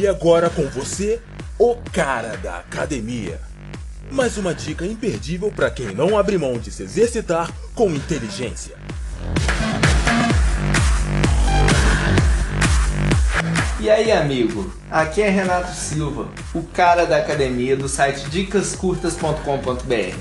E 0.00 0.06
agora 0.06 0.48
com 0.48 0.62
você, 0.68 1.20
o 1.58 1.74
cara 1.92 2.36
da 2.36 2.58
academia. 2.58 3.40
Mais 4.12 4.38
uma 4.38 4.54
dica 4.54 4.86
imperdível 4.86 5.50
para 5.50 5.72
quem 5.72 5.92
não 5.92 6.16
abre 6.16 6.38
mão 6.38 6.56
de 6.56 6.70
se 6.70 6.84
exercitar 6.84 7.50
com 7.74 7.90
inteligência. 7.90 8.76
E 13.80 13.90
aí, 13.90 14.12
amigo? 14.12 14.72
Aqui 14.88 15.20
é 15.20 15.28
Renato 15.28 15.74
Silva, 15.74 16.28
o 16.54 16.62
cara 16.62 17.04
da 17.04 17.16
academia 17.16 17.76
do 17.76 17.88
site 17.88 18.30
dicascurtas.com.br. 18.30 20.16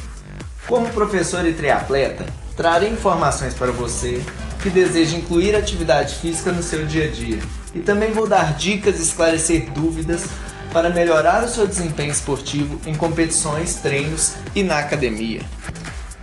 Como 0.66 0.90
professor 0.90 1.46
e 1.46 1.54
triatleta, 1.54 2.26
trarei 2.56 2.90
informações 2.90 3.54
para 3.54 3.72
você 3.72 4.24
que 4.64 4.72
deseja 4.72 5.16
incluir 5.16 5.56
atividade 5.56 6.16
física 6.16 6.52
no 6.52 6.64
seu 6.64 6.84
dia 6.84 7.06
a 7.06 7.12
dia. 7.12 7.38
E 7.74 7.80
também 7.80 8.12
vou 8.12 8.28
dar 8.28 8.56
dicas 8.56 9.00
e 9.00 9.04
esclarecer 9.04 9.72
dúvidas 9.72 10.26
para 10.72 10.90
melhorar 10.90 11.44
o 11.44 11.48
seu 11.48 11.68
desempenho 11.68 12.12
esportivo 12.12 12.80
em 12.86 12.96
competições, 12.96 13.76
treinos 13.76 14.34
e 14.56 14.64
na 14.64 14.80
academia. 14.80 15.42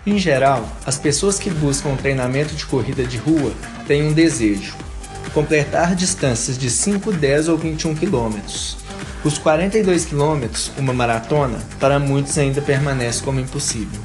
Em 0.06 0.18
geral, 0.18 0.68
as 0.84 0.98
pessoas 0.98 1.38
que 1.38 1.50
buscam 1.50 1.90
um 1.90 1.96
treinamento 1.96 2.54
de 2.54 2.66
corrida 2.66 3.04
de 3.04 3.16
rua 3.16 3.52
têm 3.86 4.06
um 4.06 4.12
desejo: 4.12 4.74
completar 5.32 5.94
distâncias 5.94 6.58
de 6.58 6.68
5, 6.70 7.12
10 7.12 7.48
ou 7.48 7.56
21 7.56 7.95
quilômetros. 7.95 8.76
Os 9.24 9.38
42 9.38 10.04
quilômetros, 10.04 10.70
uma 10.76 10.92
maratona, 10.92 11.58
para 11.80 11.98
muitos 11.98 12.36
ainda 12.36 12.60
permanece 12.60 13.22
como 13.22 13.40
impossível. 13.40 14.00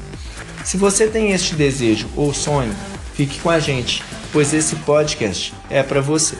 Se 0.64 0.78
você 0.78 1.06
tem 1.06 1.32
este 1.32 1.54
desejo 1.54 2.08
ou 2.16 2.32
sonho, 2.32 2.74
fique 3.14 3.38
com 3.40 3.50
a 3.50 3.58
gente 3.58 4.02
pois 4.32 4.54
esse 4.54 4.76
podcast 4.76 5.52
é 5.68 5.82
para 5.82 6.00
você. 6.00 6.36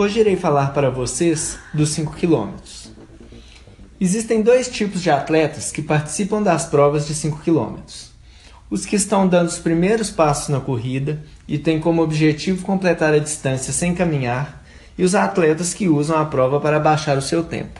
Hoje 0.00 0.20
irei 0.20 0.34
falar 0.34 0.72
para 0.72 0.88
vocês 0.88 1.58
dos 1.74 1.90
5 1.90 2.14
km. 2.14 2.54
Existem 4.00 4.40
dois 4.40 4.66
tipos 4.66 5.02
de 5.02 5.10
atletas 5.10 5.70
que 5.70 5.82
participam 5.82 6.42
das 6.42 6.64
provas 6.64 7.06
de 7.06 7.14
5 7.14 7.40
km. 7.40 7.76
Os 8.70 8.86
que 8.86 8.96
estão 8.96 9.28
dando 9.28 9.48
os 9.48 9.58
primeiros 9.58 10.10
passos 10.10 10.48
na 10.48 10.58
corrida 10.58 11.22
e 11.46 11.58
têm 11.58 11.78
como 11.78 12.00
objetivo 12.00 12.64
completar 12.64 13.12
a 13.12 13.18
distância 13.18 13.74
sem 13.74 13.94
caminhar, 13.94 14.64
e 14.96 15.04
os 15.04 15.14
atletas 15.14 15.74
que 15.74 15.86
usam 15.86 16.16
a 16.16 16.24
prova 16.24 16.58
para 16.58 16.80
baixar 16.80 17.18
o 17.18 17.22
seu 17.22 17.44
tempo. 17.44 17.78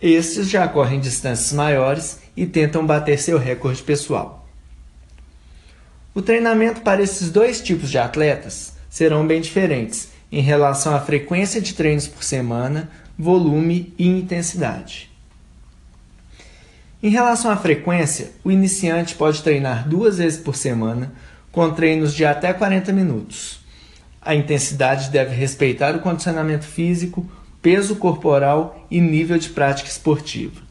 Estes 0.00 0.48
já 0.48 0.66
correm 0.66 0.98
distâncias 0.98 1.52
maiores 1.52 2.20
e 2.34 2.46
tentam 2.46 2.86
bater 2.86 3.18
seu 3.18 3.36
recorde 3.36 3.82
pessoal. 3.82 4.48
O 6.14 6.22
treinamento 6.22 6.80
para 6.80 7.02
esses 7.02 7.30
dois 7.30 7.60
tipos 7.60 7.90
de 7.90 7.98
atletas 7.98 8.72
serão 8.88 9.26
bem 9.26 9.42
diferentes 9.42 10.11
em 10.32 10.40
relação 10.40 10.94
à 10.96 11.00
frequência 11.00 11.60
de 11.60 11.74
treinos 11.74 12.08
por 12.08 12.24
semana, 12.24 12.90
volume 13.18 13.92
e 13.98 14.08
intensidade. 14.08 15.10
Em 17.02 17.10
relação 17.10 17.50
à 17.50 17.56
frequência, 17.56 18.32
o 18.42 18.50
iniciante 18.50 19.14
pode 19.14 19.42
treinar 19.42 19.86
duas 19.86 20.16
vezes 20.16 20.40
por 20.40 20.56
semana, 20.56 21.12
com 21.50 21.70
treinos 21.70 22.14
de 22.14 22.24
até 22.24 22.50
40 22.52 22.92
minutos. 22.92 23.60
A 24.22 24.34
intensidade 24.34 25.10
deve 25.10 25.34
respeitar 25.34 25.94
o 25.94 26.00
condicionamento 26.00 26.64
físico, 26.64 27.30
peso 27.60 27.96
corporal 27.96 28.86
e 28.90 29.00
nível 29.00 29.36
de 29.36 29.50
prática 29.50 29.88
esportiva. 29.88 30.62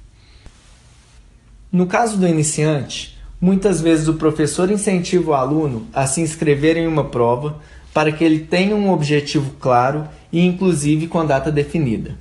No 1.72 1.86
caso 1.86 2.18
do 2.18 2.28
iniciante, 2.28 3.18
muitas 3.40 3.80
vezes 3.80 4.08
o 4.08 4.16
professor 4.16 4.72
incentiva 4.72 5.32
o 5.32 5.34
aluno 5.34 5.86
a 5.94 6.08
se 6.08 6.22
inscrever 6.22 6.78
em 6.78 6.88
uma 6.88 7.06
prova 7.06 7.60
para 7.94 8.12
que 8.12 8.24
ele 8.24 8.40
tenha 8.40 8.76
um 8.76 8.92
objetivo 8.92 9.52
claro 9.60 10.08
e, 10.32 10.46
inclusive, 10.46 11.08
com 11.08 11.26
data 11.26 11.52
definida. 11.52 12.16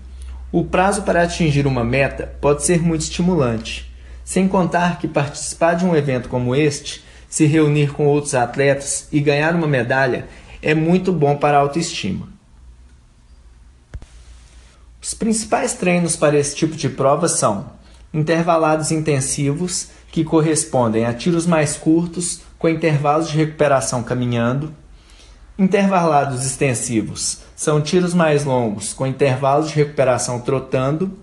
O 0.52 0.64
prazo 0.64 1.02
para 1.02 1.22
atingir 1.22 1.66
uma 1.66 1.84
meta 1.84 2.34
pode 2.40 2.64
ser 2.64 2.82
muito 2.82 3.02
estimulante, 3.02 3.90
sem 4.24 4.48
contar 4.48 4.98
que 4.98 5.06
participar 5.06 5.74
de 5.74 5.84
um 5.84 5.94
evento 5.94 6.28
como 6.28 6.54
este, 6.54 7.04
se 7.28 7.46
reunir 7.46 7.92
com 7.92 8.06
outros 8.06 8.34
atletas 8.34 9.06
e 9.12 9.20
ganhar 9.20 9.54
uma 9.54 9.68
medalha 9.68 10.26
é 10.60 10.74
muito 10.74 11.12
bom 11.12 11.36
para 11.36 11.56
a 11.56 11.60
autoestima. 11.60 12.28
Os 15.00 15.14
principais 15.14 15.74
treinos 15.74 16.16
para 16.16 16.38
esse 16.38 16.54
tipo 16.54 16.76
de 16.76 16.88
prova 16.88 17.28
são 17.28 17.70
intervalados 18.12 18.90
intensivos, 18.90 19.88
que 20.10 20.24
correspondem 20.24 21.06
a 21.06 21.14
tiros 21.14 21.46
mais 21.46 21.76
curtos 21.76 22.40
com 22.58 22.68
intervalos 22.68 23.28
de 23.28 23.36
recuperação 23.36 24.02
caminhando. 24.02 24.74
Intervalados 25.60 26.46
extensivos 26.46 27.40
são 27.54 27.82
tiros 27.82 28.14
mais 28.14 28.46
longos 28.46 28.94
com 28.94 29.06
intervalos 29.06 29.68
de 29.68 29.74
recuperação 29.74 30.40
trotando. 30.40 31.18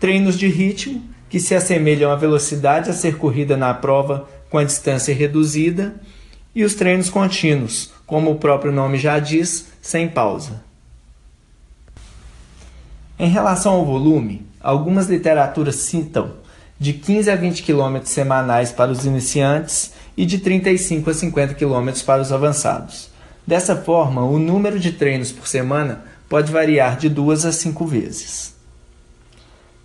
Treinos 0.00 0.36
de 0.36 0.48
ritmo, 0.48 1.04
que 1.28 1.38
se 1.38 1.54
assemelham 1.54 2.10
à 2.10 2.16
velocidade 2.16 2.90
a 2.90 2.92
ser 2.92 3.16
corrida 3.16 3.56
na 3.56 3.72
prova 3.72 4.28
com 4.50 4.58
a 4.58 4.64
distância 4.64 5.14
reduzida. 5.14 5.94
E 6.52 6.64
os 6.64 6.74
treinos 6.74 7.08
contínuos, 7.08 7.92
como 8.04 8.32
o 8.32 8.38
próprio 8.40 8.72
nome 8.72 8.98
já 8.98 9.20
diz, 9.20 9.68
sem 9.80 10.08
pausa. 10.08 10.60
Em 13.16 13.28
relação 13.28 13.74
ao 13.74 13.86
volume, 13.86 14.44
algumas 14.60 15.06
literaturas 15.06 15.76
citam 15.76 16.32
de 16.76 16.92
15 16.92 17.30
a 17.30 17.36
20 17.36 17.62
km 17.62 18.00
semanais 18.02 18.72
para 18.72 18.90
os 18.90 19.06
iniciantes 19.06 19.92
e 20.16 20.26
de 20.26 20.38
35 20.38 21.08
a 21.08 21.14
50 21.14 21.54
km 21.54 22.02
para 22.04 22.20
os 22.20 22.32
avançados. 22.32 23.07
Dessa 23.48 23.74
forma, 23.74 24.22
o 24.22 24.38
número 24.38 24.78
de 24.78 24.92
treinos 24.92 25.32
por 25.32 25.48
semana 25.48 26.04
pode 26.28 26.52
variar 26.52 26.98
de 26.98 27.08
duas 27.08 27.46
a 27.46 27.50
cinco 27.50 27.86
vezes. 27.86 28.54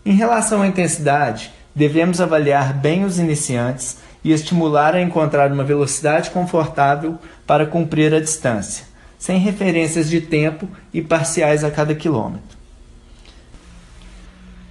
Em 0.05 0.11
relação 0.13 0.61
à 0.61 0.67
intensidade, 0.67 1.49
devemos 1.73 2.19
avaliar 2.19 2.73
bem 2.73 3.05
os 3.05 3.19
iniciantes 3.19 3.99
e 4.21 4.33
estimular 4.33 4.95
a 4.95 5.01
encontrar 5.01 5.49
uma 5.49 5.63
velocidade 5.63 6.29
confortável 6.29 7.17
para 7.47 7.65
cumprir 7.65 8.13
a 8.13 8.19
distância, 8.19 8.83
sem 9.17 9.39
referências 9.39 10.09
de 10.09 10.19
tempo 10.19 10.67
e 10.93 11.01
parciais 11.01 11.63
a 11.63 11.71
cada 11.71 11.95
quilômetro. 11.95 12.57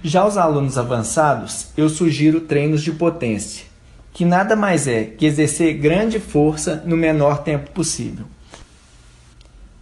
Já 0.03 0.23
os 0.23 0.37
alunos 0.37 0.77
avançados, 0.77 1.69
eu 1.75 1.89
sugiro 1.89 2.41
treinos 2.41 2.83
de 2.83 2.91
potência, 2.91 3.65
que 4.13 4.23
nada 4.23 4.55
mais 4.55 4.87
é 4.87 5.03
que 5.03 5.25
exercer 5.25 5.79
grande 5.79 6.19
força 6.19 6.83
no 6.85 6.95
menor 6.95 7.41
tempo 7.41 7.71
possível. 7.71 8.27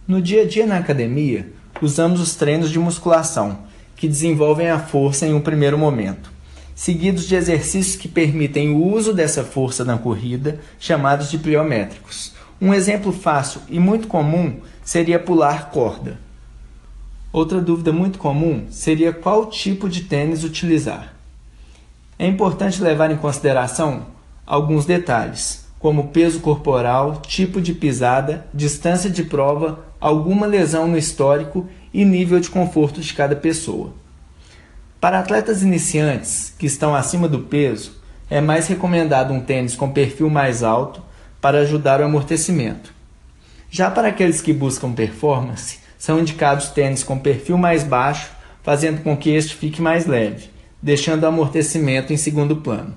No 0.06 0.20
dia 0.20 0.42
a 0.42 0.44
dia 0.44 0.66
na 0.66 0.78
academia, 0.78 1.52
usamos 1.80 2.20
os 2.20 2.34
treinos 2.34 2.70
de 2.70 2.78
musculação, 2.78 3.60
que 3.94 4.08
desenvolvem 4.08 4.68
a 4.68 4.80
força 4.80 5.28
em 5.28 5.32
um 5.32 5.40
primeiro 5.40 5.78
momento, 5.78 6.32
seguidos 6.74 7.28
de 7.28 7.36
exercícios 7.36 7.94
que 7.94 8.08
permitem 8.08 8.70
o 8.70 8.84
uso 8.84 9.14
dessa 9.14 9.44
força 9.44 9.84
na 9.84 9.96
corrida, 9.96 10.58
chamados 10.80 11.30
de 11.30 11.38
pliométricos. 11.38 12.32
Um 12.60 12.74
exemplo 12.74 13.12
fácil 13.12 13.60
e 13.68 13.78
muito 13.78 14.08
comum 14.08 14.56
seria 14.82 15.20
pular 15.20 15.70
corda. 15.70 16.18
Outra 17.32 17.60
dúvida 17.60 17.92
muito 17.92 18.18
comum 18.18 18.66
seria 18.70 19.12
qual 19.12 19.46
tipo 19.46 19.88
de 19.88 20.02
tênis 20.02 20.42
utilizar. 20.42 21.14
É 22.18 22.26
importante 22.26 22.82
levar 22.82 23.12
em 23.12 23.16
consideração 23.16 24.06
alguns 24.44 24.84
detalhes, 24.84 25.64
como 25.78 26.08
peso 26.08 26.40
corporal, 26.40 27.22
tipo 27.24 27.60
de 27.60 27.72
pisada, 27.72 28.46
distância 28.52 29.08
de 29.08 29.22
prova, 29.22 29.91
alguma 30.02 30.46
lesão 30.46 30.88
no 30.88 30.98
histórico 30.98 31.68
e 31.94 32.04
nível 32.04 32.40
de 32.40 32.50
conforto 32.50 33.00
de 33.00 33.14
cada 33.14 33.36
pessoa. 33.36 33.92
Para 35.00 35.20
atletas 35.20 35.62
iniciantes 35.62 36.52
que 36.58 36.66
estão 36.66 36.92
acima 36.92 37.28
do 37.28 37.38
peso, 37.38 38.02
é 38.28 38.40
mais 38.40 38.66
recomendado 38.66 39.32
um 39.32 39.40
tênis 39.40 39.76
com 39.76 39.92
perfil 39.92 40.28
mais 40.28 40.64
alto 40.64 41.00
para 41.40 41.60
ajudar 41.60 42.00
o 42.00 42.04
amortecimento. 42.04 42.92
Já 43.70 43.92
para 43.92 44.08
aqueles 44.08 44.40
que 44.40 44.52
buscam 44.52 44.92
performance, 44.92 45.78
são 45.96 46.18
indicados 46.18 46.70
tênis 46.70 47.04
com 47.04 47.16
perfil 47.16 47.56
mais 47.56 47.84
baixo, 47.84 48.32
fazendo 48.60 49.04
com 49.04 49.16
que 49.16 49.30
este 49.30 49.54
fique 49.54 49.80
mais 49.80 50.04
leve, 50.04 50.50
deixando 50.82 51.22
o 51.22 51.26
amortecimento 51.26 52.12
em 52.12 52.16
segundo 52.16 52.56
plano. 52.56 52.94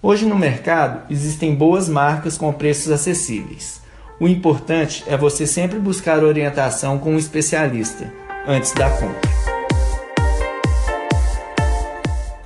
Hoje 0.00 0.24
no 0.24 0.36
mercado 0.36 1.02
existem 1.10 1.54
boas 1.54 1.90
marcas 1.90 2.38
com 2.38 2.50
preços 2.54 2.90
acessíveis. 2.90 3.83
O 4.20 4.28
importante 4.28 5.02
é 5.08 5.16
você 5.16 5.44
sempre 5.44 5.76
buscar 5.78 6.22
orientação 6.22 6.98
com 6.98 7.14
um 7.14 7.18
especialista 7.18 8.12
antes 8.46 8.70
da 8.72 8.88
compra. 8.88 9.34